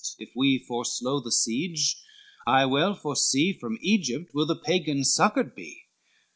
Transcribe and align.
If 0.17 0.35
we 0.35 0.57
forslow 0.57 1.19
the 1.23 1.31
siege 1.31 2.01
I 2.47 2.65
well 2.65 2.95
foresee 2.95 3.53
From 3.53 3.77
Egypt 3.81 4.33
will 4.33 4.47
the 4.47 4.55
Pagans 4.55 5.13
succored 5.13 5.53
be." 5.53 5.83